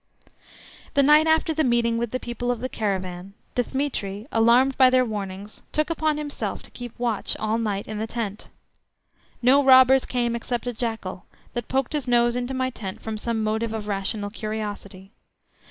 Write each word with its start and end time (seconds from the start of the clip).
The 0.95 1.03
night 1.03 1.27
after 1.27 1.53
the 1.53 1.63
meeting 1.63 1.99
with 1.99 2.09
the 2.09 2.19
people 2.19 2.49
of 2.49 2.59
the 2.59 2.69
caravan, 2.69 3.35
Dthemetri, 3.55 4.25
alarmed 4.31 4.75
by 4.75 4.89
their 4.89 5.05
warnings, 5.05 5.61
took 5.71 5.91
upon 5.91 6.17
himself 6.17 6.63
to 6.63 6.71
keep 6.71 6.97
watch 6.97 7.37
all 7.37 7.59
night 7.59 7.85
in 7.87 7.99
the 7.99 8.07
tent. 8.07 8.49
No 9.43 9.63
robbers 9.63 10.05
came 10.05 10.35
except 10.35 10.65
a 10.65 10.73
jackal, 10.73 11.27
that 11.53 11.67
poked 11.67 11.93
his 11.93 12.07
nose 12.07 12.35
into 12.35 12.55
my 12.55 12.71
tent 12.71 12.99
from 12.99 13.19
some 13.19 13.43
motive 13.43 13.73
of 13.73 13.87
rational 13.87 14.31
curiosity. 14.31 15.11